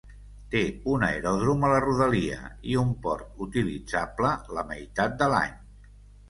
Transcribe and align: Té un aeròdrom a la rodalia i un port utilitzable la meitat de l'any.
Té 0.51 0.59
un 0.93 1.03
aeròdrom 1.07 1.65
a 1.67 1.69
la 1.71 1.81
rodalia 1.85 2.37
i 2.71 2.79
un 2.85 2.95
port 3.05 3.45
utilitzable 3.47 4.33
la 4.59 4.65
meitat 4.73 5.15
de 5.23 5.31
l'any. 5.37 5.55